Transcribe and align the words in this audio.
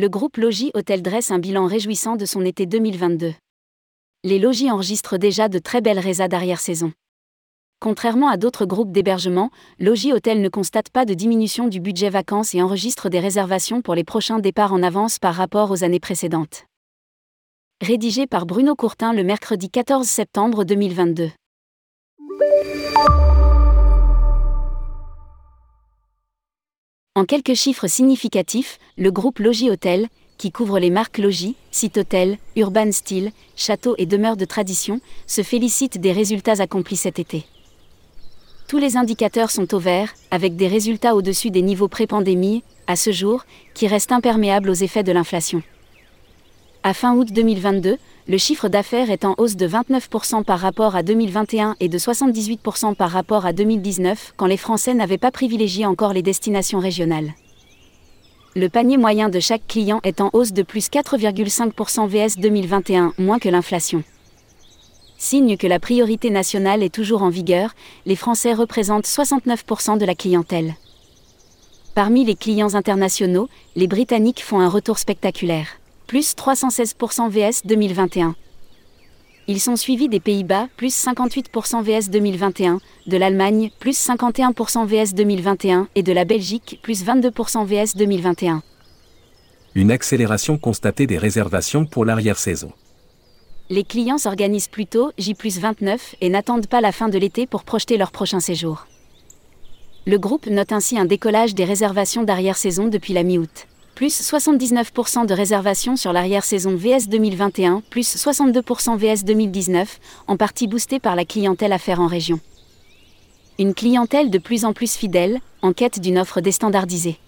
le 0.00 0.08
groupe 0.08 0.38
Logis 0.38 0.70
Hôtel 0.72 1.02
dresse 1.02 1.30
un 1.30 1.38
bilan 1.38 1.66
réjouissant 1.66 2.16
de 2.16 2.24
son 2.24 2.42
été 2.42 2.64
2022. 2.64 3.34
Les 4.24 4.38
logis 4.38 4.70
enregistrent 4.70 5.18
déjà 5.18 5.50
de 5.50 5.58
très 5.58 5.82
belles 5.82 5.98
résas 5.98 6.26
d'arrière-saison. 6.26 6.94
Contrairement 7.80 8.30
à 8.30 8.38
d'autres 8.38 8.64
groupes 8.64 8.92
d'hébergement, 8.92 9.50
Logis 9.78 10.14
Hôtel 10.14 10.40
ne 10.40 10.48
constate 10.48 10.88
pas 10.88 11.04
de 11.04 11.12
diminution 11.12 11.68
du 11.68 11.80
budget 11.80 12.08
vacances 12.08 12.54
et 12.54 12.62
enregistre 12.62 13.10
des 13.10 13.20
réservations 13.20 13.82
pour 13.82 13.94
les 13.94 14.04
prochains 14.04 14.38
départs 14.38 14.72
en 14.72 14.82
avance 14.82 15.18
par 15.18 15.34
rapport 15.34 15.70
aux 15.70 15.84
années 15.84 16.00
précédentes. 16.00 16.64
Rédigé 17.82 18.26
par 18.26 18.46
Bruno 18.46 18.74
Courtin 18.74 19.12
le 19.12 19.22
mercredi 19.22 19.68
14 19.68 20.06
septembre 20.06 20.64
2022. 20.64 21.30
En 27.16 27.24
quelques 27.24 27.54
chiffres 27.54 27.88
significatifs, 27.88 28.78
le 28.96 29.10
groupe 29.10 29.40
Logis 29.40 29.68
Hôtel, 29.68 30.06
qui 30.38 30.52
couvre 30.52 30.78
les 30.78 30.90
marques 30.90 31.18
Logis, 31.18 31.56
Site 31.72 31.98
Hôtel, 31.98 32.38
Urban 32.54 32.92
Style, 32.92 33.32
Château 33.56 33.96
et 33.98 34.06
Demeure 34.06 34.36
de 34.36 34.44
Tradition, 34.44 35.00
se 35.26 35.42
félicite 35.42 36.00
des 36.00 36.12
résultats 36.12 36.62
accomplis 36.62 36.96
cet 36.96 37.18
été. 37.18 37.46
Tous 38.68 38.78
les 38.78 38.96
indicateurs 38.96 39.50
sont 39.50 39.74
au 39.74 39.80
vert, 39.80 40.14
avec 40.30 40.54
des 40.54 40.68
résultats 40.68 41.16
au-dessus 41.16 41.50
des 41.50 41.62
niveaux 41.62 41.88
pré-pandémie, 41.88 42.62
à 42.86 42.94
ce 42.94 43.10
jour, 43.10 43.44
qui 43.74 43.88
restent 43.88 44.12
imperméables 44.12 44.70
aux 44.70 44.74
effets 44.74 45.02
de 45.02 45.10
l'inflation. 45.10 45.64
À 46.82 46.94
fin 46.94 47.14
août 47.14 47.28
2022, 47.30 47.98
le 48.26 48.38
chiffre 48.38 48.70
d'affaires 48.70 49.10
est 49.10 49.26
en 49.26 49.34
hausse 49.36 49.56
de 49.56 49.68
29% 49.68 50.44
par 50.44 50.60
rapport 50.60 50.96
à 50.96 51.02
2021 51.02 51.76
et 51.78 51.90
de 51.90 51.98
78% 51.98 52.94
par 52.94 53.10
rapport 53.10 53.44
à 53.44 53.52
2019, 53.52 54.32
quand 54.38 54.46
les 54.46 54.56
Français 54.56 54.94
n'avaient 54.94 55.18
pas 55.18 55.30
privilégié 55.30 55.84
encore 55.84 56.14
les 56.14 56.22
destinations 56.22 56.78
régionales. 56.78 57.34
Le 58.56 58.70
panier 58.70 58.96
moyen 58.96 59.28
de 59.28 59.40
chaque 59.40 59.66
client 59.66 60.00
est 60.04 60.22
en 60.22 60.30
hausse 60.32 60.54
de 60.54 60.62
plus 60.62 60.88
4,5% 60.88 62.08
VS 62.08 62.40
2021, 62.40 63.12
moins 63.18 63.38
que 63.38 63.50
l'inflation. 63.50 64.02
Signe 65.18 65.58
que 65.58 65.66
la 65.66 65.80
priorité 65.80 66.30
nationale 66.30 66.82
est 66.82 66.94
toujours 66.94 67.22
en 67.22 67.28
vigueur, 67.28 67.74
les 68.06 68.16
Français 68.16 68.54
représentent 68.54 69.04
69% 69.04 69.98
de 69.98 70.06
la 70.06 70.14
clientèle. 70.14 70.76
Parmi 71.94 72.24
les 72.24 72.36
clients 72.36 72.74
internationaux, 72.74 73.50
les 73.76 73.86
Britanniques 73.86 74.42
font 74.42 74.60
un 74.60 74.68
retour 74.68 74.98
spectaculaire 74.98 75.79
plus 76.10 76.34
316% 76.34 77.30
VS 77.30 77.64
2021. 77.66 78.34
Ils 79.46 79.60
sont 79.60 79.76
suivis 79.76 80.08
des 80.08 80.18
Pays-Bas, 80.18 80.66
plus 80.76 80.92
58% 80.92 81.84
VS 81.84 82.10
2021, 82.10 82.80
de 83.06 83.16
l'Allemagne, 83.16 83.70
plus 83.78 83.96
51% 83.96 84.86
VS 84.86 85.14
2021, 85.14 85.86
et 85.94 86.02
de 86.02 86.12
la 86.12 86.24
Belgique, 86.24 86.80
plus 86.82 87.04
22% 87.04 87.64
VS 87.64 87.94
2021. 87.94 88.60
Une 89.76 89.92
accélération 89.92 90.58
constatée 90.58 91.06
des 91.06 91.16
réservations 91.16 91.86
pour 91.86 92.04
l'arrière-saison. 92.04 92.72
Les 93.68 93.84
clients 93.84 94.18
s'organisent 94.18 94.66
plutôt, 94.66 95.12
J 95.16 95.36
29, 95.40 96.16
et 96.20 96.28
n'attendent 96.28 96.66
pas 96.66 96.80
la 96.80 96.90
fin 96.90 97.08
de 97.08 97.18
l'été 97.18 97.46
pour 97.46 97.62
projeter 97.62 97.96
leur 97.96 98.10
prochain 98.10 98.40
séjour. 98.40 98.88
Le 100.08 100.18
groupe 100.18 100.48
note 100.48 100.72
ainsi 100.72 100.98
un 100.98 101.04
décollage 101.04 101.54
des 101.54 101.64
réservations 101.64 102.24
d'arrière-saison 102.24 102.88
depuis 102.88 103.12
la 103.12 103.22
mi-août 103.22 103.68
plus 103.94 104.20
79% 104.20 105.26
de 105.26 105.34
réservations 105.34 105.96
sur 105.96 106.12
l'arrière-saison 106.12 106.74
VS 106.76 107.08
2021, 107.08 107.82
plus 107.90 108.16
62% 108.16 108.96
VS 108.96 109.24
2019, 109.24 109.98
en 110.26 110.36
partie 110.36 110.66
boosté 110.66 110.98
par 110.98 111.16
la 111.16 111.24
clientèle 111.24 111.72
affaire 111.72 112.00
en 112.00 112.06
région. 112.06 112.40
Une 113.58 113.74
clientèle 113.74 114.30
de 114.30 114.38
plus 114.38 114.64
en 114.64 114.72
plus 114.72 114.94
fidèle, 114.94 115.40
en 115.62 115.72
quête 115.72 116.00
d'une 116.00 116.18
offre 116.18 116.40
déstandardisée. 116.40 117.18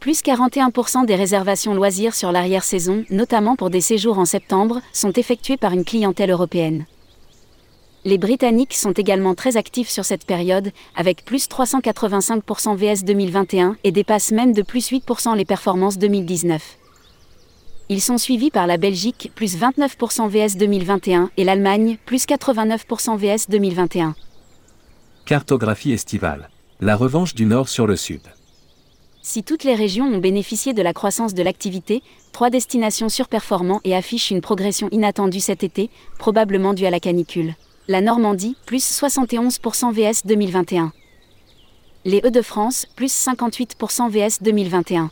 Plus 0.00 0.22
41% 0.22 1.06
des 1.06 1.14
réservations 1.14 1.74
loisirs 1.74 2.14
sur 2.14 2.30
l'arrière-saison, 2.30 3.04
notamment 3.08 3.56
pour 3.56 3.70
des 3.70 3.80
séjours 3.80 4.18
en 4.18 4.26
septembre, 4.26 4.82
sont 4.92 5.12
effectuées 5.12 5.56
par 5.56 5.72
une 5.72 5.84
clientèle 5.84 6.30
européenne. 6.30 6.84
Les 8.06 8.18
Britanniques 8.18 8.74
sont 8.74 8.92
également 8.92 9.34
très 9.34 9.56
actifs 9.56 9.88
sur 9.88 10.04
cette 10.04 10.26
période, 10.26 10.72
avec 10.94 11.24
plus 11.24 11.48
385% 11.48 12.76
VS 12.76 13.02
2021 13.02 13.78
et 13.82 13.92
dépassent 13.92 14.30
même 14.30 14.52
de 14.52 14.60
plus 14.60 14.90
8% 14.90 15.34
les 15.34 15.46
performances 15.46 15.96
2019. 15.96 16.76
Ils 17.88 18.02
sont 18.02 18.18
suivis 18.18 18.50
par 18.50 18.66
la 18.66 18.76
Belgique, 18.76 19.32
plus 19.34 19.56
29% 19.56 20.28
VS 20.28 20.58
2021, 20.58 21.30
et 21.38 21.44
l'Allemagne, 21.44 21.96
plus 22.04 22.26
89% 22.26 23.16
VS 23.16 23.48
2021. 23.48 24.14
Cartographie 25.24 25.92
estivale. 25.92 26.50
La 26.80 26.96
revanche 26.96 27.34
du 27.34 27.46
Nord 27.46 27.70
sur 27.70 27.86
le 27.86 27.96
Sud. 27.96 28.20
Si 29.22 29.42
toutes 29.42 29.64
les 29.64 29.74
régions 29.74 30.04
ont 30.04 30.18
bénéficié 30.18 30.74
de 30.74 30.82
la 30.82 30.92
croissance 30.92 31.32
de 31.32 31.42
l'activité, 31.42 32.02
trois 32.32 32.50
destinations 32.50 33.08
surperformant 33.08 33.80
et 33.82 33.96
affichent 33.96 34.30
une 34.30 34.42
progression 34.42 34.90
inattendue 34.92 35.40
cet 35.40 35.64
été, 35.64 35.88
probablement 36.18 36.74
due 36.74 36.84
à 36.84 36.90
la 36.90 37.00
canicule 37.00 37.54
la 37.86 38.00
Normandie, 38.00 38.56
plus 38.64 38.82
71% 38.82 39.92
VS 39.92 40.26
2021. 40.26 40.92
Les 42.06 42.22
Hauts-de-France, 42.24 42.86
plus 42.96 43.12
58% 43.12 44.10
VS 44.10 44.42
2021. 44.42 45.10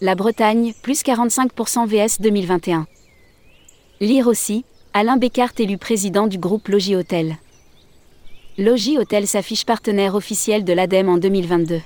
La 0.00 0.14
Bretagne, 0.16 0.74
plus 0.82 1.02
45% 1.02 1.86
VS 1.86 2.20
2021. 2.20 2.86
Lire 4.00 4.26
aussi, 4.26 4.64
Alain 4.92 5.16
Bécart 5.16 5.52
élu 5.58 5.78
président 5.78 6.26
du 6.26 6.38
groupe 6.38 6.66
Logis 6.68 6.96
Hôtel. 6.96 7.36
Logis 8.58 8.98
Hôtel 8.98 9.28
s'affiche 9.28 9.64
partenaire 9.64 10.16
officiel 10.16 10.64
de 10.64 10.72
l'ADEME 10.72 11.08
en 11.08 11.18
2022. 11.18 11.80